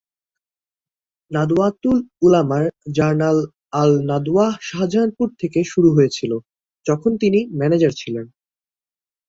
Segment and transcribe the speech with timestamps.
[1.31, 2.65] Nadwatul Ulama
[2.91, 3.37] journal
[3.73, 6.31] Al-Nadwah Shahjahanpur থেকে শুরু হয়েছিল,
[6.85, 8.25] যখন তিনি ম্যানেজার ছিলেন।